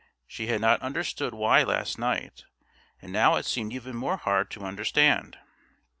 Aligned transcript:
She 0.25 0.47
had 0.47 0.61
not 0.61 0.81
understood 0.81 1.31
why 1.35 1.61
last 1.61 1.99
night, 1.99 2.45
and 3.03 3.13
now 3.13 3.35
it 3.35 3.45
seemed 3.45 3.71
even 3.71 3.95
more 3.95 4.17
hard 4.17 4.49
to 4.49 4.63
understand. 4.65 5.37